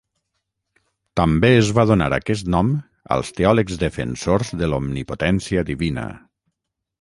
També 1.19 1.51
es 1.57 1.67
va 1.79 1.83
donar 1.91 2.07
aquest 2.17 2.49
nom 2.55 2.71
als 3.17 3.29
teòlegs 3.41 3.77
defensors 3.85 4.51
de 4.63 4.71
l'omnipotència 4.73 5.67
divina. 5.71 6.09